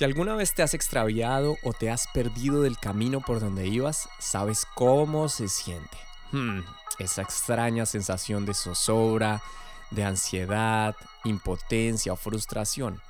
Si 0.00 0.04
alguna 0.04 0.34
vez 0.34 0.54
te 0.54 0.62
has 0.62 0.72
extraviado 0.72 1.58
o 1.62 1.74
te 1.74 1.90
has 1.90 2.06
perdido 2.06 2.62
del 2.62 2.78
camino 2.78 3.20
por 3.20 3.38
donde 3.38 3.66
ibas, 3.66 4.08
sabes 4.18 4.66
cómo 4.74 5.28
se 5.28 5.46
siente. 5.46 5.98
Hmm, 6.32 6.60
esa 6.98 7.20
extraña 7.20 7.84
sensación 7.84 8.46
de 8.46 8.54
zozobra, 8.54 9.42
de 9.90 10.04
ansiedad, 10.04 10.96
impotencia 11.24 12.14
o 12.14 12.16
frustración. 12.16 13.02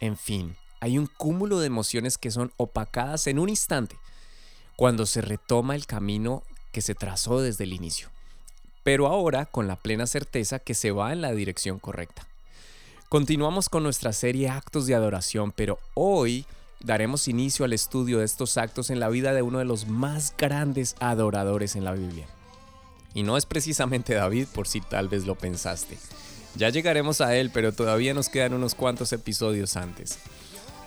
En 0.00 0.16
fin, 0.16 0.56
hay 0.80 0.96
un 0.96 1.06
cúmulo 1.06 1.58
de 1.58 1.66
emociones 1.66 2.16
que 2.16 2.30
son 2.30 2.50
opacadas 2.56 3.26
en 3.26 3.38
un 3.38 3.50
instante 3.50 3.98
cuando 4.74 5.04
se 5.04 5.20
retoma 5.20 5.74
el 5.74 5.84
camino 5.84 6.44
que 6.72 6.80
se 6.80 6.94
trazó 6.94 7.42
desde 7.42 7.64
el 7.64 7.74
inicio, 7.74 8.08
pero 8.82 9.06
ahora 9.06 9.44
con 9.44 9.68
la 9.68 9.76
plena 9.76 10.06
certeza 10.06 10.60
que 10.60 10.72
se 10.72 10.92
va 10.92 11.12
en 11.12 11.20
la 11.20 11.32
dirección 11.32 11.78
correcta. 11.78 12.26
Continuamos 13.08 13.70
con 13.70 13.84
nuestra 13.84 14.12
serie 14.12 14.50
Actos 14.50 14.86
de 14.86 14.94
Adoración, 14.94 15.50
pero 15.50 15.78
hoy 15.94 16.44
daremos 16.80 17.26
inicio 17.26 17.64
al 17.64 17.72
estudio 17.72 18.18
de 18.18 18.26
estos 18.26 18.58
actos 18.58 18.90
en 18.90 19.00
la 19.00 19.08
vida 19.08 19.32
de 19.32 19.40
uno 19.40 19.60
de 19.60 19.64
los 19.64 19.86
más 19.86 20.34
grandes 20.36 20.94
adoradores 21.00 21.74
en 21.74 21.84
la 21.84 21.92
Biblia. 21.92 22.26
Y 23.14 23.22
no 23.22 23.38
es 23.38 23.46
precisamente 23.46 24.12
David, 24.12 24.46
por 24.54 24.68
si 24.68 24.82
tal 24.82 25.08
vez 25.08 25.24
lo 25.24 25.36
pensaste. 25.36 25.96
Ya 26.54 26.68
llegaremos 26.68 27.22
a 27.22 27.34
él, 27.34 27.50
pero 27.50 27.72
todavía 27.72 28.12
nos 28.12 28.28
quedan 28.28 28.52
unos 28.52 28.74
cuantos 28.74 29.10
episodios 29.14 29.78
antes. 29.78 30.18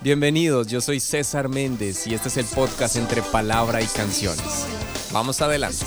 Bienvenidos, 0.01 0.67
yo 0.67 0.79
soy 0.79 0.99
César 0.99 1.49
Méndez 1.49 2.05
y 2.05 2.13
este 2.13 2.27
es 2.27 2.37
el 2.37 2.45
podcast 2.45 2.97
entre 2.97 3.23
palabra 3.23 3.81
y 3.81 3.87
canciones. 3.87 4.67
Vamos 5.11 5.41
adelante. 5.41 5.85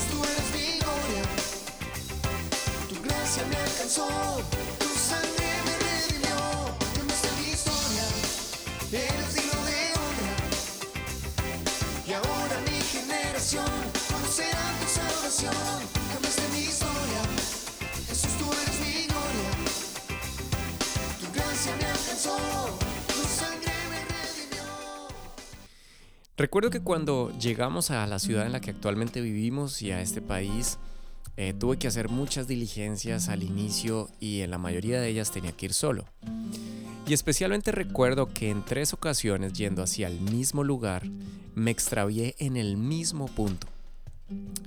Recuerdo 26.37 26.69
que 26.69 26.81
cuando 26.81 27.31
llegamos 27.39 27.91
a 27.91 28.05
la 28.07 28.19
ciudad 28.19 28.45
en 28.45 28.51
la 28.51 28.59
que 28.59 28.71
actualmente 28.71 29.21
vivimos 29.21 29.81
y 29.81 29.91
a 29.91 30.01
este 30.01 30.21
país, 30.21 30.77
eh, 31.37 31.53
tuve 31.57 31.77
que 31.77 31.87
hacer 31.87 32.09
muchas 32.09 32.45
diligencias 32.45 33.29
al 33.29 33.41
inicio 33.41 34.09
y 34.19 34.41
en 34.41 34.51
la 34.51 34.57
mayoría 34.57 34.99
de 34.99 35.07
ellas 35.07 35.31
tenía 35.31 35.53
que 35.53 35.67
ir 35.67 35.73
solo. 35.73 36.03
Y 37.07 37.13
especialmente 37.13 37.71
recuerdo 37.71 38.33
que 38.33 38.49
en 38.49 38.65
tres 38.65 38.93
ocasiones 38.93 39.53
yendo 39.53 39.81
hacia 39.81 40.07
el 40.07 40.19
mismo 40.19 40.65
lugar, 40.65 41.03
me 41.53 41.71
extravié 41.71 42.35
en 42.37 42.57
el 42.57 42.75
mismo 42.75 43.27
punto. 43.27 43.67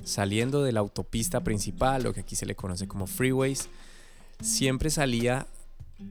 Saliendo 0.04 0.62
de 0.62 0.72
la 0.72 0.80
autopista 0.80 1.44
principal, 1.44 2.02
lo 2.02 2.14
que 2.14 2.20
aquí 2.20 2.34
se 2.34 2.46
le 2.46 2.54
conoce 2.54 2.88
como 2.88 3.06
freeways, 3.06 3.68
siempre 4.40 4.88
salía 4.88 5.46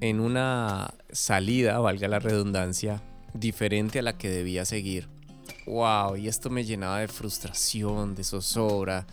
en 0.01 0.19
una 0.19 0.93
salida, 1.11 1.79
valga 1.79 2.07
la 2.07 2.19
redundancia, 2.19 3.01
diferente 3.33 3.97
a 3.97 4.03
la 4.03 4.19
que 4.19 4.29
debía 4.29 4.63
seguir 4.63 5.16
wow, 5.67 6.15
y 6.15 6.27
esto 6.27 6.49
me 6.49 6.63
llenaba 6.63 6.99
de 6.99 7.07
frustración, 7.07 8.15
de 8.15 8.23
zozobra, 8.23 9.05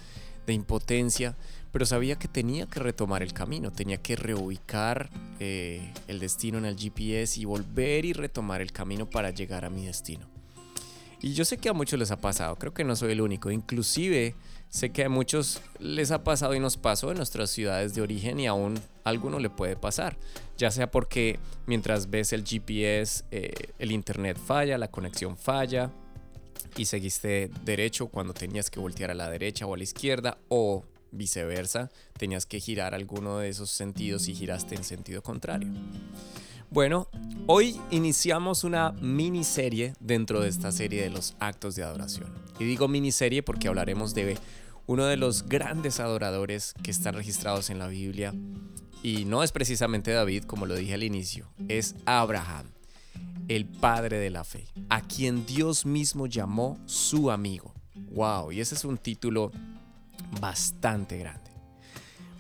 de 0.47 0.53
impotencia, 0.53 1.37
pero 1.73 1.87
sabía 1.87 2.17
que 2.17 2.29
tenía 2.29 2.67
que 2.67 2.81
retomar 2.81 3.23
el 3.23 3.33
camino, 3.33 3.73
tenía 3.73 3.99
que 3.99 4.17
reubicar 4.17 5.11
eh, 5.41 5.93
el 6.07 6.21
destino 6.21 6.59
en 6.59 6.67
el 6.67 6.77
GPS 6.77 7.41
y 7.41 7.45
volver 7.45 8.05
y 8.05 8.13
retomar 8.13 8.61
el 8.61 8.73
camino 8.73 9.11
para 9.11 9.31
llegar 9.31 9.65
a 9.65 9.71
mi 9.71 9.87
destino. 9.87 10.27
Y 11.21 11.33
yo 11.33 11.45
sé 11.45 11.57
que 11.57 11.69
a 11.69 11.73
muchos 11.73 11.99
les 11.99 12.11
ha 12.11 12.21
pasado, 12.21 12.57
creo 12.57 12.75
que 12.75 12.85
no 12.85 12.95
soy 12.95 13.13
el 13.13 13.21
único, 13.21 13.51
inclusive 13.51 14.35
sé 14.69 14.91
que 14.91 15.05
a 15.05 15.09
muchos 15.09 15.63
les 15.79 16.11
ha 16.11 16.23
pasado 16.23 16.55
y 16.55 16.61
nos 16.61 16.77
pasó 16.77 17.11
en 17.11 17.17
nuestras 17.17 17.51
ciudades 17.51 17.95
de 17.95 18.03
origen 18.03 18.41
y 18.41 18.47
aún 18.47 18.79
a 19.05 19.09
alguno 19.09 19.39
le 19.39 19.49
puede 19.51 19.75
pasar, 19.75 20.17
ya 20.59 20.71
sea 20.71 20.91
porque 20.91 21.39
mientras 21.67 22.11
ves 22.11 22.33
el 22.33 22.45
GPS 22.45 23.25
eh, 23.31 23.53
el 23.79 23.91
internet 23.91 24.37
falla, 24.37 24.77
la 24.77 24.89
conexión 24.89 25.37
falla, 25.37 25.91
y 26.77 26.85
seguiste 26.87 27.51
derecho 27.65 28.09
cuando 28.09 28.35
tenías 28.35 28.71
que 28.71 28.81
voltear 28.81 29.11
a 29.11 29.15
la 29.15 29.31
derecha 29.31 29.67
o 29.67 29.75
a 29.75 29.77
la 29.77 29.85
izquierda 29.85 30.39
o 30.49 30.85
viceversa, 31.13 31.91
tenías 32.19 32.47
que 32.47 32.61
girar 32.61 32.95
alguno 32.95 33.39
de 33.39 33.49
esos 33.49 33.71
sentidos 33.71 34.29
y 34.29 34.35
giraste 34.35 34.75
en 34.75 34.85
sentido 34.85 35.23
contrario. 35.23 35.69
Bueno, 36.71 37.09
hoy 37.47 37.81
iniciamos 37.91 38.65
una 38.65 38.93
miniserie 38.93 39.95
dentro 40.01 40.41
de 40.41 40.49
esta 40.49 40.73
serie 40.73 41.03
de 41.03 41.11
los 41.11 41.37
actos 41.39 41.77
de 41.77 41.85
adoración. 41.85 42.33
Y 42.59 42.65
digo 42.65 42.89
miniserie 42.89 43.43
porque 43.43 43.69
hablaremos 43.69 44.15
de 44.15 44.37
uno 44.87 45.07
de 45.07 45.17
los 45.17 45.47
grandes 45.47 46.01
adoradores 46.01 46.75
que 46.83 46.91
están 46.91 47.15
registrados 47.15 47.71
en 47.71 47.79
la 47.79 47.87
Biblia. 47.87 48.35
Y 49.03 49.25
no 49.25 49.43
es 49.43 49.53
precisamente 49.53 50.11
David, 50.11 50.45
como 50.45 50.67
lo 50.67 50.75
dije 50.75 50.95
al 50.95 51.05
inicio, 51.05 51.49
es 51.69 51.95
Abraham 52.07 52.74
el 53.49 53.67
padre 53.67 54.19
de 54.19 54.31
la 54.31 54.45
fe, 54.45 54.67
a 54.89 55.01
quien 55.03 55.47
Dios 55.47 55.87
mismo 55.87 56.27
llamó 56.27 56.79
su 56.87 57.31
amigo. 57.31 57.75
Wow, 58.13 58.53
y 58.53 58.61
ese 58.61 58.75
es 58.75 58.85
un 58.85 58.99
título 58.99 59.51
bastante 60.41 61.19
grande. 61.19 61.51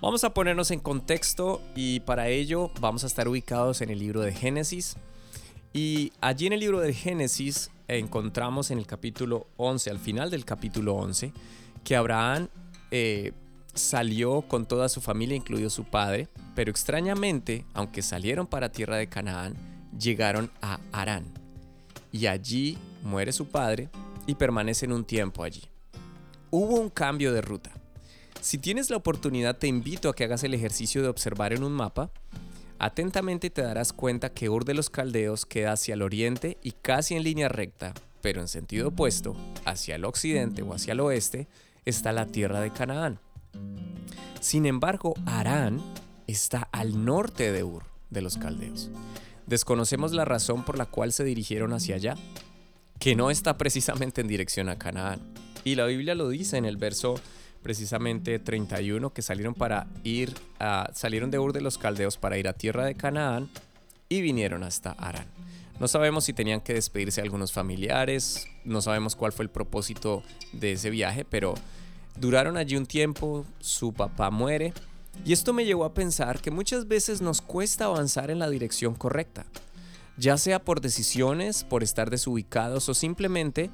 Vamos 0.00 0.22
a 0.25 0.34
ponernos 0.34 0.70
en 0.70 0.81
contexto 0.81 1.62
y 1.75 2.00
para 2.00 2.28
ello 2.28 2.70
vamos 2.81 3.04
a 3.04 3.06
estar 3.06 3.26
ubicados 3.26 3.81
en 3.81 3.91
el 3.91 3.98
libro 3.98 4.20
de 4.20 4.32
Génesis. 4.32 4.97
Y 5.72 6.12
allí 6.20 6.47
en 6.47 6.53
el 6.53 6.60
libro 6.60 6.81
de 6.81 6.92
Génesis 6.92 7.71
encontramos 7.88 8.71
en 8.71 8.78
el 8.78 8.86
capítulo 8.86 9.47
11, 9.56 9.91
al 9.91 9.98
final 9.98 10.31
del 10.31 10.44
capítulo 10.44 10.94
11, 10.94 11.32
que 11.84 11.97
Abraham 11.97 12.48
eh, 12.91 13.32
salió 13.75 14.42
con 14.42 14.66
toda 14.66 14.88
su 14.88 15.00
familia, 15.00 15.36
incluido 15.36 15.71
su 15.71 15.84
padre, 15.84 16.28
pero 16.54 16.71
extrañamente, 16.71 17.65
aunque 17.75 18.03
salieron 18.03 18.47
para 18.47 18.72
tierra 18.72 18.97
de 18.97 19.09
Canaán, 19.09 19.74
llegaron 19.99 20.50
a 20.60 20.81
Arán 20.93 21.25
y 22.12 22.27
allí 22.27 22.78
muere 23.03 23.32
su 23.32 23.49
padre 23.49 23.88
y 24.27 24.34
permanecen 24.34 24.93
un 24.93 25.05
tiempo 25.05 25.43
allí. 25.43 25.62
Hubo 26.50 26.77
un 26.77 26.91
cambio 26.91 27.32
de 27.32 27.41
ruta. 27.41 27.71
Si 28.41 28.59
tienes 28.59 28.91
la 28.91 28.97
oportunidad 28.97 29.56
te 29.59 29.66
invito 29.66 30.09
a 30.09 30.15
que 30.15 30.25
hagas 30.25 30.44
el 30.44 30.54
ejercicio 30.54 31.03
de 31.03 31.09
observar 31.09 31.53
en 31.53 31.65
un 31.65 31.72
mapa. 31.72 32.10
Atentamente 32.78 33.50
te 33.50 33.62
darás 33.62 33.93
cuenta 33.93 34.31
que 34.31 34.49
Ur 34.49 34.65
de 34.65 34.75
los 34.75 34.91
Caldeos 34.91 35.47
queda 35.47 35.72
hacia 35.72 35.94
el 35.94 36.03
oriente 36.03 36.59
y 36.62 36.72
casi 36.72 37.15
en 37.15 37.22
línea 37.22 37.49
recta, 37.49 37.94
pero 38.21 38.41
en 38.41 38.49
sentido 38.49 38.88
opuesto, 38.88 39.37
hacia 39.65 39.94
el 39.94 40.04
occidente 40.04 40.62
o 40.62 40.75
hacia 40.75 40.93
el 40.93 41.00
oeste, 41.00 41.49
está 41.84 42.12
la 42.12 42.27
tierra 42.27 42.60
de 42.60 42.72
Canaán. 42.72 43.19
Sin 44.41 44.66
embargo, 44.66 45.15
Arán 45.25 45.81
está 46.27 46.69
al 46.72 47.04
norte 47.04 47.53
de 47.53 47.65
Ur 47.65 47.84
de 48.10 48.22
los 48.22 48.37
Caldeos. 48.37 48.91
Desconocemos 49.47 50.12
la 50.12 50.25
razón 50.25 50.65
por 50.65 50.78
la 50.78 50.87
cual 50.87 51.12
se 51.12 51.25
dirigieron 51.25 51.72
hacia 51.72 51.97
allá, 51.97 52.16
que 52.99 53.15
no 53.15 53.31
está 53.31 53.59
precisamente 53.59 54.21
en 54.21 54.28
dirección 54.28 54.69
a 54.69 54.78
Canaán. 54.78 55.21
Y 55.65 55.75
la 55.75 55.87
Biblia 55.87 56.15
lo 56.15 56.28
dice 56.28 56.56
en 56.56 56.65
el 56.65 56.77
verso 56.77 57.21
precisamente 57.62 58.38
31 58.38 59.10
que 59.10 59.22
salieron 59.22 59.54
para 59.54 59.87
ir 60.03 60.34
a, 60.60 60.91
salieron 60.93 61.31
de 61.31 61.38
Ur 61.38 61.53
de 61.53 61.62
los 61.62 61.78
Caldeos 61.78 62.19
para 62.19 62.37
ir 62.37 62.47
a 62.47 62.53
tierra 62.53 62.84
de 62.84 62.94
Canaán 62.94 63.49
y 64.09 64.21
vinieron 64.21 64.62
hasta 64.62 64.93
Arán. 64.93 65.27
No 65.81 65.88
sabemos 65.88 66.25
si 66.25 66.33
tenían 66.33 66.60
que 66.60 66.75
despedirse 66.75 67.21
de 67.21 67.27
algunos 67.27 67.53
familiares, 67.53 68.47
no 68.65 68.81
sabemos 68.81 69.16
cuál 69.16 69.33
fue 69.33 69.44
el 69.44 69.50
propósito 69.50 70.22
de 70.53 70.72
ese 70.72 70.91
viaje, 70.91 71.25
pero 71.25 71.54
duraron 72.16 72.56
allí 72.56 72.77
un 72.77 72.87
tiempo, 72.87 73.44
su 73.60 73.93
papá 73.93 74.31
muere 74.31 74.72
y 75.25 75.33
esto 75.33 75.53
me 75.53 75.65
llevó 75.65 75.85
a 75.85 75.95
pensar 75.95 76.41
que 76.41 76.51
muchas 76.51 76.89
veces 76.89 77.21
nos 77.21 77.41
cuesta 77.41 77.87
avanzar 77.87 78.31
en 78.31 78.39
la 78.39 78.51
dirección 78.51 78.95
correcta, 78.95 79.47
ya 80.17 80.37
sea 80.37 80.63
por 80.63 80.81
decisiones, 80.81 81.65
por 81.65 81.83
estar 81.83 82.11
desubicados 82.11 82.89
o 82.89 82.95
simplemente 82.95 83.71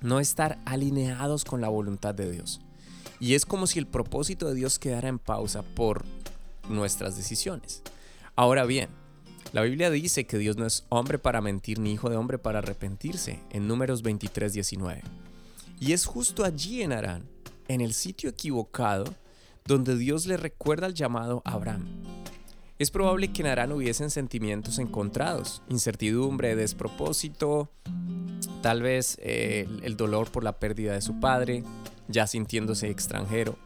no 0.00 0.20
estar 0.20 0.58
alineados 0.64 1.44
con 1.44 1.60
la 1.60 1.68
voluntad 1.68 2.14
de 2.14 2.30
Dios. 2.30 2.60
Y 3.20 3.34
es 3.34 3.46
como 3.46 3.66
si 3.66 3.78
el 3.78 3.86
propósito 3.86 4.48
de 4.48 4.54
Dios 4.54 4.78
quedara 4.78 5.08
en 5.08 5.18
pausa 5.18 5.62
por 5.62 6.04
nuestras 6.68 7.16
decisiones. 7.16 7.82
Ahora 8.36 8.64
bien, 8.64 8.88
la 9.52 9.62
Biblia 9.62 9.90
dice 9.90 10.26
que 10.26 10.38
Dios 10.38 10.56
no 10.56 10.66
es 10.66 10.84
hombre 10.88 11.18
para 11.18 11.40
mentir 11.40 11.78
ni 11.78 11.92
hijo 11.92 12.10
de 12.10 12.16
hombre 12.16 12.38
para 12.38 12.58
arrepentirse 12.58 13.40
en 13.50 13.68
números 13.68 14.02
23, 14.02 14.52
19. 14.52 15.02
Y 15.78 15.92
es 15.92 16.06
justo 16.06 16.44
allí 16.44 16.82
en 16.82 16.92
Arán, 16.92 17.22
en 17.68 17.80
el 17.80 17.94
sitio 17.94 18.30
equivocado, 18.30 19.04
donde 19.66 19.96
Dios 19.96 20.26
le 20.26 20.36
recuerda 20.36 20.86
el 20.86 20.94
llamado 20.94 21.40
a 21.46 21.52
Abraham. 21.52 21.86
Es 22.78 22.90
probable 22.90 23.32
que 23.32 23.40
en 23.40 23.48
Arán 23.48 23.72
hubiesen 23.72 24.10
sentimientos 24.10 24.78
encontrados, 24.78 25.62
incertidumbre, 25.70 26.54
despropósito, 26.54 27.70
tal 28.60 28.82
vez 28.82 29.16
eh, 29.22 29.66
el 29.82 29.96
dolor 29.96 30.30
por 30.30 30.44
la 30.44 30.58
pérdida 30.58 30.92
de 30.92 31.00
su 31.00 31.18
padre, 31.18 31.62
ya 32.08 32.26
sintiéndose 32.26 32.90
extranjero. 32.90 33.56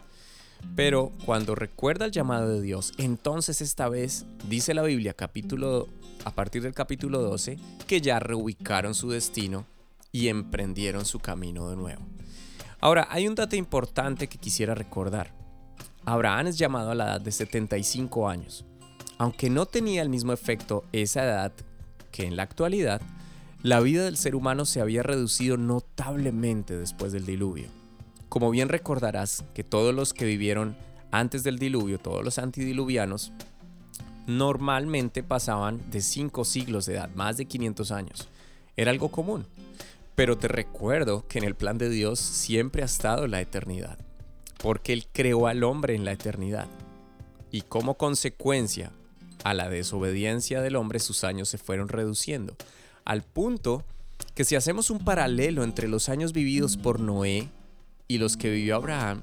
Pero 0.77 1.11
cuando 1.25 1.57
recuerda 1.57 2.05
el 2.05 2.13
llamado 2.13 2.49
de 2.49 2.61
Dios, 2.61 2.93
entonces 2.99 3.61
esta 3.61 3.89
vez, 3.89 4.25
dice 4.49 4.75
la 4.75 4.83
Biblia, 4.83 5.15
capítulo 5.15 5.89
a 6.25 6.33
partir 6.33 6.63
del 6.63 6.75
capítulo 6.75 7.23
12, 7.23 7.59
que 7.89 8.01
ya 8.01 8.21
reubicaron 8.21 8.95
su 8.95 9.11
destino 9.11 9.67
y 10.13 10.29
emprendieron 10.29 11.05
su 11.05 11.19
camino 11.19 11.71
de 11.71 11.77
nuevo. 11.77 12.03
Ahora, 12.81 13.09
hay 13.11 13.27
un 13.27 13.35
dato 13.35 13.57
importante 13.57 14.29
que 14.29 14.39
quisiera 14.39 14.75
recordar. 14.77 15.38
Abraham 16.13 16.47
es 16.47 16.59
llamado 16.59 16.91
a 16.91 16.95
la 16.95 17.05
edad 17.05 17.21
de 17.21 17.33
75 17.33 18.29
años. 18.29 18.65
Aunque 19.19 19.51
no 19.51 19.67
tenía 19.67 20.01
el 20.01 20.09
mismo 20.09 20.33
efecto 20.33 20.85
esa 20.93 21.25
edad 21.25 21.53
que 22.11 22.25
en 22.25 22.37
la 22.37 22.45
actualidad, 22.45 23.03
la 23.63 23.81
vida 23.81 24.05
del 24.05 24.17
ser 24.17 24.35
humano 24.35 24.65
se 24.65 24.81
había 24.81 25.03
reducido 25.03 25.57
notablemente 25.57 26.79
después 26.79 27.13
del 27.13 27.27
diluvio. 27.27 27.67
Como 28.29 28.51
bien 28.51 28.69
recordarás 28.69 29.45
que 29.55 29.65
todos 29.65 29.95
los 29.95 30.15
que 30.15 30.25
vivieron 30.25 30.77
antes 31.11 31.43
del 31.45 31.59
diluvio, 31.59 31.99
todos 31.99 32.25
los 32.25 32.39
antidiluvianos, 32.39 33.33
normalmente 34.27 35.23
pasaban 35.23 35.91
de 35.91 36.01
5 36.01 36.45
siglos 36.45 36.87
de 36.87 36.95
edad, 36.95 37.11
más 37.15 37.37
de 37.37 37.47
500 37.47 37.91
años. 37.91 38.29
Era 38.77 38.93
algo 38.93 39.11
común. 39.11 39.47
Pero 40.15 40.39
te 40.39 40.49
recuerdo 40.49 41.27
que 41.29 41.39
en 41.39 41.45
el 41.45 41.55
plan 41.55 41.79
de 41.79 41.91
Dios 41.91 42.19
siempre 42.19 42.83
ha 42.83 42.87
estado 42.87 43.27
la 43.27 43.41
eternidad, 43.41 43.99
porque 44.59 44.93
Él 44.93 45.07
creó 45.13 45.47
al 45.47 45.65
hombre 45.65 45.95
en 45.95 46.05
la 46.05 46.13
eternidad. 46.13 46.69
Y 47.51 47.63
como 47.63 47.97
consecuencia 47.97 48.93
a 49.45 49.55
la 49.55 49.69
desobediencia 49.69 50.61
del 50.61 50.77
hombre, 50.77 50.99
sus 50.99 51.25
años 51.25 51.49
se 51.49 51.59
fueron 51.59 51.89
reduciendo, 51.89 52.57
al 53.05 53.23
punto 53.23 53.85
que 54.35 54.45
si 54.45 54.57
hacemos 54.57 54.91
un 54.91 54.99
paralelo 54.99 55.65
entre 55.65 55.89
los 55.89 56.09
años 56.09 56.33
vividos 56.33 56.77
por 56.77 57.01
Noé 57.01 57.49
y 58.07 58.19
los 58.19 58.37
que 58.37 58.51
vivió 58.51 58.77
Abraham, 58.77 59.23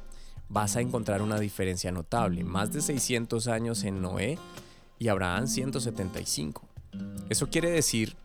vas 0.49 0.75
a 0.75 0.81
encontrar 0.81 1.21
una 1.21 1.39
diferencia 1.39 1.91
notable, 1.91 2.43
más 2.43 2.73
de 2.73 2.81
600 2.81 3.47
años 3.47 3.83
en 3.83 4.01
Noé 4.01 4.37
y 4.99 5.07
Abraham 5.07 5.47
175. 5.47 6.67
Eso 7.29 7.49
quiere 7.49 7.69
decir 7.69 8.15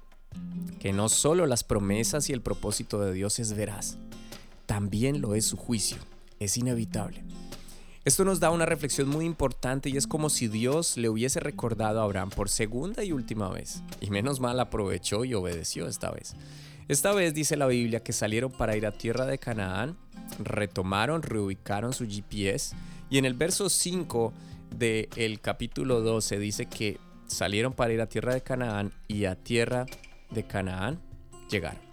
que 0.79 0.93
no 0.93 1.09
solo 1.09 1.47
las 1.47 1.65
promesas 1.65 2.31
y 2.31 2.33
el 2.33 2.41
propósito 2.41 3.01
de 3.01 3.13
Dios 3.13 3.39
es 3.39 3.53
veraz, 3.55 3.97
también 4.67 5.21
lo 5.21 5.35
es 5.35 5.45
su 5.47 5.57
juicio, 5.57 5.99
es 6.41 6.57
inevitable. 6.57 7.23
Esto 8.07 8.25
nos 8.25 8.41
da 8.41 8.51
una 8.51 8.65
reflexión 8.65 9.09
muy 9.09 9.27
importante 9.27 9.91
y 9.91 9.99
es 9.99 10.07
como 10.07 10.31
si 10.31 10.49
Dios 10.49 10.97
le 10.97 11.11
hubiese 11.11 11.39
recordado 11.39 12.01
a 12.01 12.05
Abraham 12.05 12.31
por 12.31 12.49
segunda 12.49 13.05
y 13.05 13.13
última 13.13 13.51
vez. 13.51 13.83
Y 14.01 14.09
menos 14.11 14.41
mal 14.41 14.59
aprovechó 14.59 15.27
y 15.27 15.35
obedeció 15.35 15.87
esta 15.87 16.11
vez. 16.11 16.35
Esta 16.89 17.13
vez 17.13 17.35
dice 17.35 17.59
la 17.59 17.67
Biblia 17.67 18.03
que 18.03 18.15
salieron 18.15 18.51
para 18.51 18.75
ir 18.75 18.87
a 18.87 18.93
tierra 18.93 19.27
de 19.27 19.39
Canaán, 19.39 19.99
retomaron, 20.43 21.23
reubicaron 21.23 21.93
su 21.93 22.07
GPS 22.09 22.75
y 23.11 23.19
en 23.19 23.27
el 23.27 23.35
verso 23.35 23.69
5 23.69 24.33
del 24.79 25.41
capítulo 25.43 26.01
12 26.01 26.39
dice 26.39 26.67
que 26.67 26.99
salieron 27.27 27.75
para 27.75 27.93
ir 27.93 28.01
a 28.01 28.07
tierra 28.07 28.33
de 28.33 28.41
Canaán 28.41 28.93
y 29.09 29.27
a 29.27 29.37
tierra 29.37 29.85
de 30.31 30.45
Canaán 30.45 31.01
llegaron. 31.51 31.90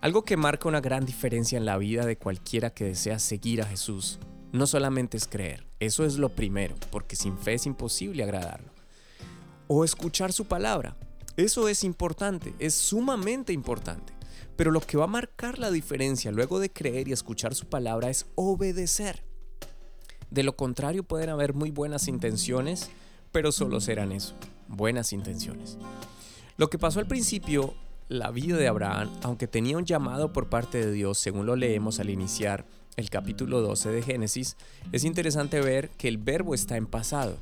Algo 0.00 0.24
que 0.24 0.38
marca 0.38 0.66
una 0.66 0.80
gran 0.80 1.04
diferencia 1.04 1.58
en 1.58 1.66
la 1.66 1.76
vida 1.76 2.06
de 2.06 2.16
cualquiera 2.16 2.70
que 2.70 2.84
desea 2.84 3.18
seguir 3.18 3.60
a 3.60 3.66
Jesús 3.66 4.18
no 4.52 4.66
solamente 4.66 5.16
es 5.16 5.26
creer, 5.26 5.66
eso 5.78 6.04
es 6.04 6.16
lo 6.16 6.30
primero, 6.30 6.74
porque 6.90 7.16
sin 7.16 7.38
fe 7.38 7.54
es 7.54 7.66
imposible 7.66 8.22
agradarlo. 8.22 8.72
O 9.68 9.84
escuchar 9.84 10.32
su 10.32 10.46
palabra, 10.46 10.96
eso 11.36 11.68
es 11.68 11.84
importante, 11.84 12.54
es 12.58 12.74
sumamente 12.74 13.52
importante. 13.52 14.12
Pero 14.56 14.72
lo 14.72 14.80
que 14.80 14.96
va 14.96 15.04
a 15.04 15.08
marcar 15.08 15.58
la 15.58 15.70
diferencia 15.70 16.32
luego 16.32 16.58
de 16.58 16.70
creer 16.70 17.08
y 17.08 17.12
escuchar 17.12 17.54
su 17.54 17.66
palabra 17.66 18.10
es 18.10 18.26
obedecer. 18.34 19.22
De 20.30 20.42
lo 20.42 20.56
contrario 20.56 21.04
pueden 21.04 21.28
haber 21.28 21.54
muy 21.54 21.70
buenas 21.70 22.08
intenciones, 22.08 22.90
pero 23.32 23.52
solo 23.52 23.80
serán 23.80 24.12
eso, 24.12 24.34
buenas 24.66 25.12
intenciones. 25.12 25.78
Lo 26.56 26.68
que 26.68 26.78
pasó 26.78 27.00
al 27.00 27.06
principio, 27.06 27.74
la 28.10 28.32
vida 28.32 28.56
de 28.56 28.66
Abraham, 28.66 29.08
aunque 29.22 29.46
tenía 29.46 29.78
un 29.78 29.86
llamado 29.86 30.32
por 30.32 30.48
parte 30.48 30.84
de 30.84 30.90
Dios, 30.90 31.16
según 31.16 31.46
lo 31.46 31.54
leemos 31.54 32.00
al 32.00 32.10
iniciar 32.10 32.66
el 32.96 33.08
capítulo 33.08 33.60
12 33.60 33.88
de 33.88 34.02
Génesis, 34.02 34.56
es 34.90 35.04
interesante 35.04 35.60
ver 35.60 35.90
que 35.90 36.08
el 36.08 36.18
verbo 36.18 36.52
está 36.52 36.76
en 36.76 36.88
pasado. 36.88 37.36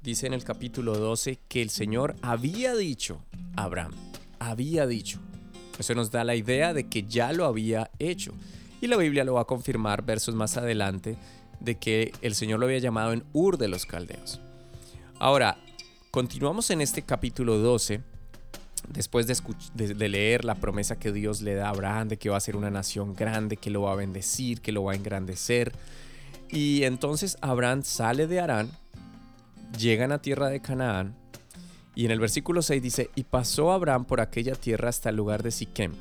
Dice 0.00 0.28
en 0.28 0.32
el 0.32 0.44
capítulo 0.44 0.96
12 0.96 1.40
que 1.48 1.60
el 1.60 1.70
Señor 1.70 2.14
había 2.22 2.76
dicho 2.76 3.20
a 3.56 3.64
Abraham, 3.64 3.94
había 4.38 4.86
dicho. 4.86 5.18
Eso 5.76 5.92
nos 5.96 6.12
da 6.12 6.22
la 6.22 6.36
idea 6.36 6.72
de 6.72 6.88
que 6.88 7.02
ya 7.02 7.32
lo 7.32 7.44
había 7.44 7.90
hecho. 7.98 8.32
Y 8.80 8.86
la 8.86 8.96
Biblia 8.96 9.24
lo 9.24 9.34
va 9.34 9.40
a 9.40 9.46
confirmar 9.46 10.04
versos 10.04 10.36
más 10.36 10.56
adelante 10.56 11.16
de 11.58 11.78
que 11.78 12.12
el 12.22 12.36
Señor 12.36 12.60
lo 12.60 12.66
había 12.66 12.78
llamado 12.78 13.12
en 13.12 13.24
Ur 13.32 13.58
de 13.58 13.66
los 13.66 13.86
Caldeos. 13.86 14.40
Ahora, 15.18 15.58
continuamos 16.12 16.70
en 16.70 16.80
este 16.80 17.02
capítulo 17.02 17.58
12, 17.58 18.11
después 18.88 19.26
de, 19.26 20.08
leer 20.08 20.44
la 20.44 20.54
promesa 20.54 20.98
que 20.98 21.12
Dios 21.12 21.42
le 21.42 21.54
da 21.54 21.66
a 21.66 21.70
Abraham 21.70 22.08
de 22.08 22.16
que 22.16 22.30
va 22.30 22.36
a 22.36 22.40
ser 22.40 22.56
una 22.56 22.70
nación 22.70 23.14
grande, 23.14 23.56
que 23.56 23.70
lo 23.70 23.82
va 23.82 23.92
a 23.92 23.96
bendecir, 23.96 24.60
que 24.60 24.72
lo 24.72 24.84
va 24.84 24.92
a 24.92 24.96
engrandecer. 24.96 25.72
Y 26.50 26.84
entonces 26.84 27.38
Abraham 27.40 27.82
sale 27.82 28.26
de 28.26 28.40
Arán, 28.40 28.70
llegan 29.78 30.12
a 30.12 30.20
tierra 30.20 30.48
de 30.48 30.60
Canaán, 30.60 31.14
y 31.94 32.06
en 32.06 32.10
el 32.10 32.20
versículo 32.20 32.62
6 32.62 32.82
dice, 32.82 33.10
y 33.14 33.24
pasó 33.24 33.72
Abraham 33.72 34.04
por 34.04 34.20
aquella 34.20 34.54
tierra 34.54 34.88
hasta 34.88 35.10
el 35.10 35.16
lugar 35.16 35.42
de 35.42 35.50
Siquem, 35.50 35.92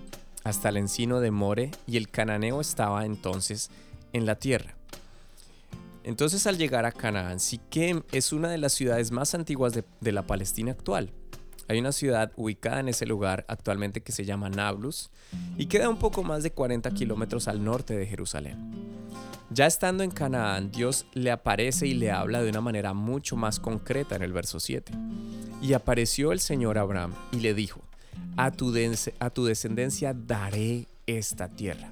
hasta 0.43 0.69
el 0.69 0.77
encino 0.77 1.19
de 1.19 1.31
More, 1.31 1.71
y 1.85 1.97
el 1.97 2.09
cananeo 2.09 2.61
estaba 2.61 3.05
entonces 3.05 3.69
en 4.13 4.25
la 4.25 4.35
tierra. 4.35 4.75
Entonces 6.03 6.47
al 6.47 6.57
llegar 6.57 6.85
a 6.85 6.91
Canaán, 6.91 7.39
Siquem 7.39 8.03
es 8.11 8.33
una 8.33 8.49
de 8.49 8.57
las 8.57 8.73
ciudades 8.73 9.11
más 9.11 9.35
antiguas 9.35 9.73
de, 9.73 10.11
la 10.11 10.23
Palestina 10.23 10.71
actual. 10.71 11.11
Hay 11.71 11.79
una 11.79 11.93
ciudad 11.93 12.33
ubicada 12.35 12.81
en 12.81 12.89
ese 12.89 13.05
lugar 13.05 13.45
actualmente 13.47 14.01
que 14.01 14.11
se 14.11 14.25
llama 14.25 14.49
Nablus 14.49 15.09
y 15.57 15.67
queda 15.67 15.87
un 15.87 15.95
poco 15.95 16.21
más 16.21 16.43
de 16.43 16.51
40 16.51 16.91
kilómetros 16.91 17.47
al 17.47 17.63
norte 17.63 17.95
de 17.95 18.05
Jerusalén. 18.05 18.57
Ya 19.49 19.67
estando 19.67 20.03
en 20.03 20.11
Canaán, 20.11 20.69
Dios 20.69 21.05
le 21.13 21.31
aparece 21.31 21.87
y 21.87 21.93
le 21.93 22.11
habla 22.11 22.43
de 22.43 22.49
una 22.49 22.59
manera 22.59 22.93
mucho 22.93 23.37
más 23.37 23.61
concreta 23.61 24.17
en 24.17 24.21
el 24.21 24.33
verso 24.33 24.59
7. 24.59 24.91
Y 25.61 25.71
apareció 25.71 26.33
el 26.33 26.41
Señor 26.41 26.77
Abraham 26.77 27.13
y 27.31 27.37
le 27.37 27.53
dijo, 27.53 27.79
a 28.35 28.51
tu, 28.51 28.73
a 29.19 29.29
tu 29.29 29.45
descendencia 29.45 30.13
daré 30.13 30.87
esta 31.07 31.47
tierra. 31.47 31.89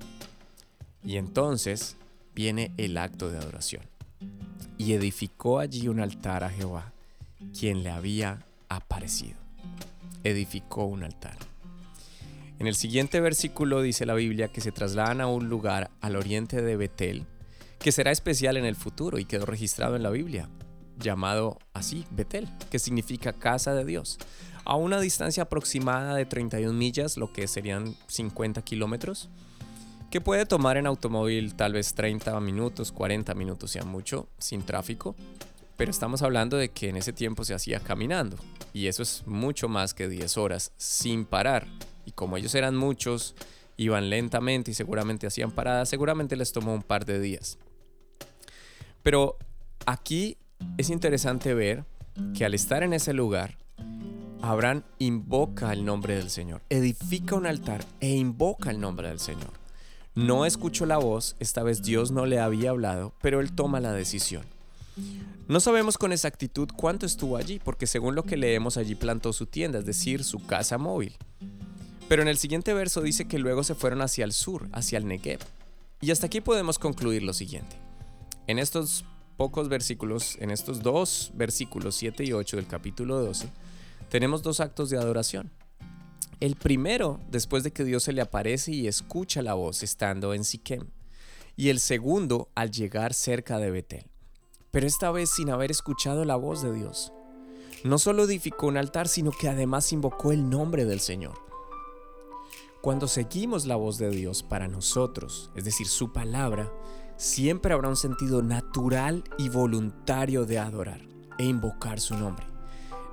Y 1.06 1.16
entonces 1.16 1.96
viene 2.36 2.74
el 2.76 2.98
acto 2.98 3.32
de 3.32 3.38
adoración 3.38 3.84
y 4.78 4.92
edificó 4.92 5.60
allí 5.60 5.88
un 5.88 6.02
altar 6.02 6.44
a 6.44 6.50
Jehová, 6.50 6.92
quien 7.58 7.82
le 7.82 7.92
había 7.92 8.46
aparecido. 8.68 9.49
Edificó 10.24 10.86
un 10.86 11.04
altar. 11.04 11.38
En 12.60 12.68
el 12.68 12.76
siguiente 12.76 13.22
versículo 13.22 13.82
dice 13.82 14.06
la 14.06 14.14
Biblia 14.14 14.50
que 14.50 14.62
se 14.62 14.72
trasladan 14.72 15.22
a 15.22 15.28
un 15.28 15.48
lugar 15.48 15.92
al 16.02 16.16
oriente 16.16 16.62
de 16.62 16.76
Betel, 16.76 17.26
que 17.80 17.92
será 17.92 18.12
especial 18.12 18.58
en 18.58 18.66
el 18.66 18.76
futuro 18.76 19.18
y 19.18 19.26
quedó 19.26 19.46
registrado 19.46 19.96
en 19.96 20.04
la 20.04 20.10
Biblia, 20.10 20.50
llamado 20.98 21.58
así 21.74 22.06
Betel, 22.12 22.50
que 22.70 22.80
significa 22.80 23.34
casa 23.34 23.74
de 23.74 23.86
Dios, 23.86 24.18
a 24.66 24.76
una 24.76 25.00
distancia 25.00 25.44
aproximada 25.44 26.16
de 26.16 26.26
31 26.26 26.74
millas, 26.74 27.16
lo 27.16 27.32
que 27.32 27.48
serían 27.48 27.96
50 28.08 28.62
kilómetros 28.62 29.30
que 30.10 30.22
puede 30.22 30.46
tomar 30.46 30.78
en 30.78 30.88
automóvil 30.88 31.54
tal 31.56 31.74
vez 31.74 31.94
30 31.94 32.40
minutos, 32.40 32.92
40 32.92 33.34
minutos 33.36 33.72
sea 33.72 33.84
mucho, 33.84 34.28
sin 34.40 34.64
tráfico, 34.64 35.16
pero 35.80 35.92
estamos 35.92 36.22
hablando 36.24 36.58
de 36.58 36.72
que 36.72 36.90
en 36.90 36.98
ese 36.98 37.14
tiempo 37.14 37.46
se 37.46 37.54
hacía 37.54 37.80
caminando, 37.80 38.36
y 38.74 38.88
eso 38.88 39.02
es 39.02 39.24
mucho 39.26 39.70
más 39.70 39.94
que 39.94 40.10
10 40.10 40.38
horas 40.38 40.74
sin 40.76 41.24
parar, 41.24 41.68
y 42.06 42.12
como 42.12 42.36
ellos 42.36 42.54
eran 42.54 42.76
muchos, 42.76 43.34
iban 43.78 44.10
lentamente 44.10 44.72
y 44.72 44.74
seguramente 44.74 45.26
hacían 45.26 45.52
paradas, 45.52 45.88
seguramente 45.88 46.36
les 46.36 46.52
tomó 46.52 46.74
un 46.74 46.84
par 46.84 47.06
de 47.06 47.22
días. 47.22 47.58
Pero 49.04 49.38
aquí 49.86 50.36
es 50.78 50.90
interesante 50.90 51.54
ver 51.54 51.86
que 52.36 52.44
al 52.44 52.56
estar 52.56 52.84
en 52.84 52.92
ese 52.92 53.14
lugar, 53.14 53.58
Abraham 54.42 54.84
invoca 54.98 55.72
el 55.72 55.86
nombre 55.86 56.18
del 56.18 56.30
Señor, 56.30 56.62
edifica 56.70 57.36
un 57.36 57.46
altar 57.46 57.86
e 58.02 58.10
invoca 58.10 58.70
el 58.70 58.82
nombre 58.82 59.08
del 59.08 59.22
Señor. 59.22 59.54
No 60.14 60.46
escuchó 60.46 60.86
la 60.86 60.98
voz, 60.98 61.38
esta 61.40 61.64
vez 61.64 61.82
Dios 61.84 62.12
no 62.12 62.26
le 62.26 62.42
había 62.42 62.72
hablado, 62.72 63.14
pero 63.22 63.40
él 63.40 63.54
toma 63.54 63.80
la 63.80 63.94
decisión. 63.94 64.59
No 65.48 65.60
sabemos 65.60 65.98
con 65.98 66.12
exactitud 66.12 66.70
cuánto 66.76 67.06
estuvo 67.06 67.36
allí, 67.36 67.60
porque 67.60 67.88
según 67.88 68.14
lo 68.14 68.24
que 68.24 68.38
leemos 68.38 68.78
allí 68.78 68.94
plantó 68.94 69.34
su 69.34 69.48
tienda, 69.48 69.80
es 69.80 69.86
decir, 69.86 70.24
su 70.24 70.46
casa 70.46 70.78
móvil. 70.78 71.18
Pero 72.08 72.22
en 72.22 72.28
el 72.28 72.38
siguiente 72.38 72.74
verso 72.74 73.02
dice 73.02 73.28
que 73.28 73.40
luego 73.40 73.64
se 73.64 73.76
fueron 73.76 74.02
hacia 74.02 74.26
el 74.26 74.34
sur, 74.34 74.68
hacia 74.74 74.98
el 74.98 75.08
Negev. 75.08 75.40
Y 76.02 76.12
hasta 76.12 76.28
aquí 76.28 76.42
podemos 76.42 76.80
concluir 76.80 77.24
lo 77.24 77.34
siguiente. 77.34 77.78
En 78.48 78.60
estos 78.60 79.06
pocos 79.38 79.70
versículos, 79.70 80.38
en 80.40 80.52
estos 80.52 80.82
dos 80.82 81.32
versículos 81.34 81.96
7 81.96 82.26
y 82.26 82.34
8 82.34 82.58
del 82.58 82.68
capítulo 82.68 83.20
12, 83.20 83.50
tenemos 84.10 84.44
dos 84.44 84.60
actos 84.60 84.90
de 84.90 84.98
adoración. 84.98 85.52
El 86.40 86.56
primero, 86.56 87.20
después 87.30 87.64
de 87.64 87.72
que 87.72 87.84
Dios 87.84 88.04
se 88.04 88.14
le 88.14 88.22
aparece 88.22 88.72
y 88.72 88.88
escucha 88.88 89.42
la 89.42 89.54
voz 89.54 89.84
estando 89.84 90.34
en 90.34 90.44
Siquem. 90.44 90.90
Y 91.56 91.70
el 91.70 91.80
segundo, 91.80 92.50
al 92.56 92.72
llegar 92.72 93.14
cerca 93.14 93.60
de 93.60 93.72
Betel. 93.72 94.09
Pero 94.72 94.88
esta 94.88 95.12
vez 95.12 95.30
sin 95.30 95.50
haber 95.50 95.72
escuchado 95.72 96.26
la 96.26 96.36
voz 96.36 96.62
de 96.62 96.74
Dios. 96.74 97.12
no 97.86 97.98
solo 97.98 98.26
edificó 98.26 98.68
un 98.68 98.76
altar, 98.76 99.08
sino 99.08 99.32
que 99.32 99.48
además 99.48 99.94
invocó 99.94 100.34
el 100.34 100.50
nombre 100.50 100.84
del 100.84 101.00
Señor. 101.00 101.40
Cuando 102.82 103.08
seguimos 103.08 103.66
la 103.66 103.78
voz 103.78 103.98
de 103.98 104.10
Dios 104.10 104.44
para 104.44 104.68
nosotros, 104.68 105.50
es 105.56 105.64
decir, 105.64 105.88
su 105.88 106.12
palabra, 106.12 106.72
siempre 107.16 107.74
habrá 107.74 107.88
un 107.88 107.96
sentido 107.96 108.42
natural 108.42 109.24
y 109.38 109.48
voluntario 109.48 110.46
de 110.46 110.60
adorar 110.60 111.02
e 111.38 111.46
invocar 111.46 112.02
su 112.02 112.16
nombre. 112.18 112.46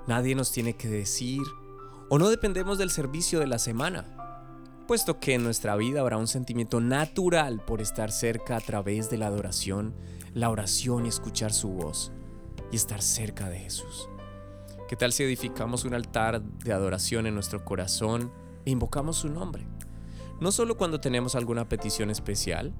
Nadie 0.08 0.34
nos 0.34 0.50
tiene 0.50 0.76
que 0.76 0.88
decir 0.88 1.42
o 2.08 2.18
no 2.18 2.28
dependemos 2.28 2.78
del 2.78 2.90
servicio 2.90 3.40
de 3.40 3.48
la 3.48 3.58
semana, 3.58 4.04
puesto 4.86 5.18
que 5.18 5.34
en 5.34 5.42
nuestra 5.42 5.76
vida 5.76 6.00
habrá 6.00 6.16
un 6.16 6.28
sentimiento 6.28 6.80
natural 6.80 7.60
por 7.60 7.80
estar 7.80 8.12
cerca 8.12 8.56
a 8.56 8.60
través 8.60 9.10
de 9.10 9.18
la 9.18 9.26
adoración, 9.26 9.94
la 10.32 10.50
oración 10.50 11.06
y 11.06 11.08
escuchar 11.08 11.52
su 11.52 11.68
voz 11.68 12.12
y 12.70 12.76
estar 12.76 13.02
cerca 13.02 13.48
de 13.48 13.58
Jesús. 13.58 14.08
¿Qué 14.88 14.94
tal 14.94 15.12
si 15.12 15.24
edificamos 15.24 15.84
un 15.84 15.94
altar 15.94 16.40
de 16.40 16.72
adoración 16.72 17.26
en 17.26 17.34
nuestro 17.34 17.64
corazón 17.64 18.32
e 18.64 18.70
invocamos 18.70 19.16
su 19.16 19.28
nombre? 19.28 19.66
No 20.40 20.52
solo 20.52 20.76
cuando 20.76 21.00
tenemos 21.00 21.34
alguna 21.34 21.68
petición 21.68 22.10
especial, 22.10 22.72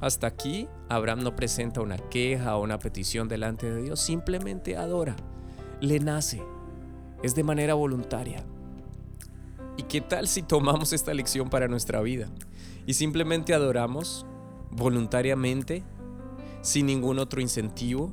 hasta 0.00 0.26
aquí 0.26 0.68
Abraham 0.88 1.22
no 1.22 1.36
presenta 1.36 1.80
una 1.80 1.98
queja 1.98 2.56
o 2.56 2.62
una 2.62 2.78
petición 2.78 3.28
delante 3.28 3.70
de 3.70 3.82
Dios, 3.82 4.00
simplemente 4.00 4.76
adora, 4.76 5.14
le 5.80 6.00
nace, 6.00 6.42
es 7.22 7.34
de 7.34 7.44
manera 7.44 7.74
voluntaria. 7.74 8.44
¿Y 9.76 9.84
qué 9.84 10.00
tal 10.00 10.26
si 10.28 10.42
tomamos 10.42 10.92
esta 10.92 11.12
lección 11.12 11.50
para 11.50 11.68
nuestra 11.68 12.00
vida 12.00 12.28
y 12.86 12.94
simplemente 12.94 13.52
adoramos 13.52 14.24
voluntariamente, 14.70 15.82
sin 16.62 16.86
ningún 16.86 17.18
otro 17.18 17.40
incentivo, 17.40 18.12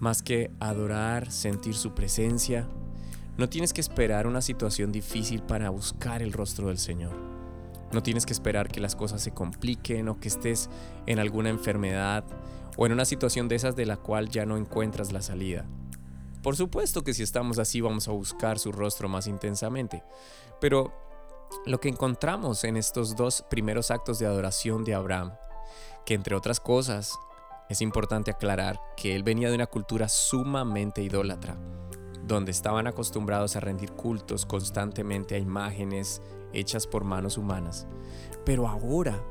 más 0.00 0.22
que 0.22 0.50
adorar, 0.60 1.30
sentir 1.30 1.74
su 1.74 1.94
presencia. 1.94 2.68
No 3.36 3.48
tienes 3.48 3.72
que 3.72 3.80
esperar 3.80 4.26
una 4.26 4.42
situación 4.42 4.92
difícil 4.92 5.42
para 5.42 5.70
buscar 5.70 6.22
el 6.22 6.32
rostro 6.32 6.68
del 6.68 6.78
Señor. 6.78 7.12
No 7.92 8.02
tienes 8.02 8.26
que 8.26 8.32
esperar 8.32 8.68
que 8.68 8.80
las 8.80 8.94
cosas 8.94 9.22
se 9.22 9.32
compliquen 9.32 10.08
o 10.08 10.20
que 10.20 10.28
estés 10.28 10.68
en 11.06 11.18
alguna 11.18 11.48
enfermedad 11.48 12.24
o 12.76 12.86
en 12.86 12.92
una 12.92 13.04
situación 13.04 13.48
de 13.48 13.56
esas 13.56 13.76
de 13.76 13.86
la 13.86 13.96
cual 13.96 14.28
ya 14.28 14.44
no 14.44 14.56
encuentras 14.56 15.12
la 15.12 15.22
salida. 15.22 15.64
Por 16.42 16.54
supuesto 16.54 17.02
que 17.02 17.14
si 17.14 17.22
estamos 17.22 17.58
así 17.58 17.80
vamos 17.80 18.06
a 18.08 18.12
buscar 18.12 18.58
su 18.58 18.70
rostro 18.70 19.08
más 19.08 19.26
intensamente, 19.26 20.02
pero 20.60 20.92
lo 21.66 21.80
que 21.80 21.88
encontramos 21.88 22.64
en 22.64 22.76
estos 22.76 23.16
dos 23.16 23.44
primeros 23.48 23.90
actos 23.90 24.18
de 24.18 24.26
adoración 24.26 24.84
de 24.84 24.94
Abraham, 24.94 25.32
que 26.04 26.14
entre 26.14 26.34
otras 26.34 26.60
cosas 26.60 27.18
es 27.68 27.80
importante 27.80 28.30
aclarar 28.30 28.80
que 28.96 29.14
él 29.14 29.22
venía 29.22 29.48
de 29.48 29.54
una 29.54 29.66
cultura 29.66 30.08
sumamente 30.08 31.02
idólatra, 31.02 31.56
donde 32.22 32.50
estaban 32.50 32.86
acostumbrados 32.86 33.56
a 33.56 33.60
rendir 33.60 33.92
cultos 33.92 34.46
constantemente 34.46 35.34
a 35.34 35.38
imágenes 35.38 36.22
hechas 36.52 36.86
por 36.86 37.04
manos 37.04 37.36
humanas, 37.36 37.86
pero 38.44 38.68
ahora 38.68 39.22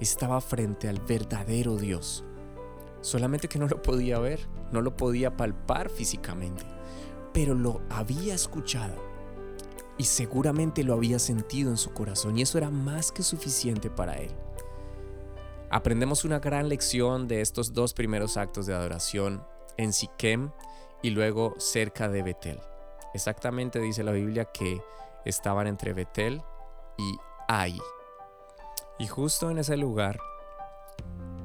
estaba 0.00 0.40
frente 0.40 0.88
al 0.88 1.00
verdadero 1.00 1.76
Dios. 1.76 2.24
Solamente 3.00 3.48
que 3.48 3.58
no 3.58 3.68
lo 3.68 3.82
podía 3.82 4.18
ver, 4.18 4.40
no 4.72 4.80
lo 4.80 4.96
podía 4.96 5.36
palpar 5.36 5.88
físicamente, 5.88 6.64
pero 7.32 7.54
lo 7.54 7.82
había 7.90 8.34
escuchado 8.34 9.13
y 9.98 10.04
seguramente 10.04 10.82
lo 10.82 10.94
había 10.94 11.18
sentido 11.18 11.70
en 11.70 11.76
su 11.76 11.92
corazón 11.92 12.36
y 12.36 12.42
eso 12.42 12.58
era 12.58 12.70
más 12.70 13.12
que 13.12 13.22
suficiente 13.22 13.90
para 13.90 14.14
él. 14.14 14.30
Aprendemos 15.70 16.24
una 16.24 16.38
gran 16.38 16.68
lección 16.68 17.26
de 17.26 17.40
estos 17.40 17.72
dos 17.72 17.94
primeros 17.94 18.36
actos 18.36 18.66
de 18.66 18.74
adoración 18.74 19.44
en 19.76 19.92
Siquem 19.92 20.50
y 21.02 21.10
luego 21.10 21.54
cerca 21.58 22.08
de 22.08 22.22
Betel. 22.22 22.60
Exactamente 23.12 23.80
dice 23.80 24.02
la 24.02 24.12
Biblia 24.12 24.46
que 24.46 24.80
estaban 25.24 25.66
entre 25.66 25.92
Betel 25.92 26.42
y 26.98 27.16
Ai. 27.48 27.78
Y 28.98 29.06
justo 29.06 29.50
en 29.50 29.58
ese 29.58 29.76
lugar, 29.76 30.18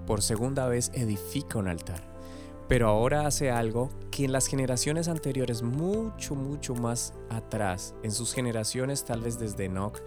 por 0.06 0.22
segunda 0.22 0.68
vez 0.68 0.92
edifica 0.94 1.60
un 1.60 1.68
altar. 1.68 2.09
Pero 2.70 2.88
ahora 2.88 3.28
hace 3.28 3.52
algo 3.52 3.90
que 4.12 4.24
en 4.24 4.32
las 4.32 4.48
generaciones 4.48 5.10
anteriores, 5.10 5.62
mucho, 5.64 6.36
mucho 6.36 6.74
más 6.76 7.14
atrás, 7.30 7.94
en 8.04 8.12
sus 8.12 8.34
generaciones 8.34 9.04
tal 9.04 9.20
vez 9.20 9.38
desde 9.38 9.66
Enoch, 9.66 10.00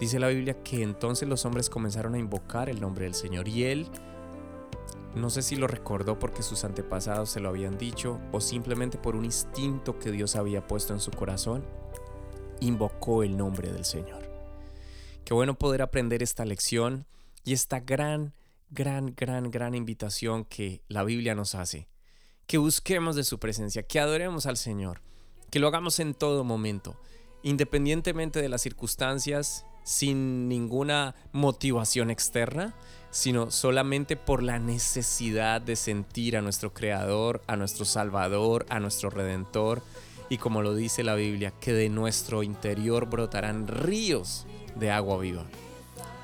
Dice 0.00 0.20
la 0.20 0.28
Biblia 0.28 0.62
que 0.62 0.82
entonces 0.82 1.28
los 1.28 1.44
hombres 1.44 1.68
comenzaron 1.68 2.14
a 2.14 2.18
invocar 2.18 2.68
el 2.68 2.80
nombre 2.80 3.04
del 3.04 3.14
Señor 3.14 3.48
y 3.48 3.64
él, 3.64 3.88
no 5.16 5.28
sé 5.28 5.42
si 5.42 5.56
lo 5.56 5.66
recordó 5.66 6.20
porque 6.20 6.44
sus 6.44 6.62
antepasados 6.62 7.30
se 7.30 7.40
lo 7.40 7.48
habían 7.48 7.78
dicho 7.78 8.20
o 8.30 8.40
simplemente 8.40 8.96
por 8.96 9.16
un 9.16 9.24
instinto 9.24 9.98
que 9.98 10.12
Dios 10.12 10.36
había 10.36 10.64
puesto 10.64 10.92
en 10.92 11.00
su 11.00 11.10
corazón, 11.10 11.64
invocó 12.60 13.24
el 13.24 13.36
nombre 13.36 13.72
del 13.72 13.84
Señor. 13.84 14.30
Qué 15.24 15.34
bueno 15.34 15.54
poder 15.54 15.82
aprender 15.82 16.22
esta 16.22 16.44
lección 16.44 17.04
y 17.44 17.52
esta 17.52 17.80
gran, 17.80 18.32
gran, 18.70 19.14
gran, 19.14 19.50
gran 19.50 19.74
invitación 19.74 20.44
que 20.44 20.82
la 20.88 21.04
Biblia 21.04 21.34
nos 21.34 21.54
hace. 21.54 21.88
Que 22.46 22.58
busquemos 22.58 23.16
de 23.16 23.24
su 23.24 23.38
presencia, 23.38 23.82
que 23.82 24.00
adoremos 24.00 24.46
al 24.46 24.56
Señor, 24.56 25.02
que 25.50 25.58
lo 25.58 25.68
hagamos 25.68 26.00
en 26.00 26.14
todo 26.14 26.44
momento, 26.44 27.00
independientemente 27.42 28.40
de 28.40 28.48
las 28.48 28.62
circunstancias 28.62 29.64
sin 29.84 30.48
ninguna 30.48 31.14
motivación 31.32 32.10
externa, 32.10 32.74
sino 33.10 33.50
solamente 33.50 34.16
por 34.16 34.42
la 34.42 34.58
necesidad 34.58 35.62
de 35.62 35.76
sentir 35.76 36.36
a 36.36 36.42
nuestro 36.42 36.74
Creador, 36.74 37.42
a 37.46 37.56
nuestro 37.56 37.84
Salvador, 37.84 38.66
a 38.68 38.80
nuestro 38.80 39.08
Redentor, 39.08 39.82
y 40.28 40.36
como 40.36 40.60
lo 40.60 40.74
dice 40.74 41.04
la 41.04 41.14
Biblia, 41.14 41.52
que 41.58 41.72
de 41.72 41.88
nuestro 41.88 42.42
interior 42.42 43.06
brotarán 43.08 43.66
ríos 43.66 44.46
de 44.76 44.90
agua 44.90 45.18
viva. 45.18 45.46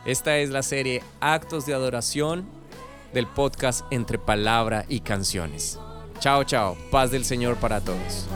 Esta 0.04 0.37
es 0.37 0.50
la 0.50 0.62
serie 0.62 1.02
Actos 1.20 1.64
de 1.64 1.73
Adoración 1.73 2.44
del 3.14 3.26
podcast 3.26 3.87
Entre 3.90 4.18
Palabra 4.18 4.84
y 4.88 5.00
Canciones. 5.00 5.78
Chao, 6.18 6.44
chao. 6.44 6.76
Paz 6.90 7.11
del 7.11 7.25
Señor 7.25 7.56
para 7.56 7.80
todos. 7.80 8.26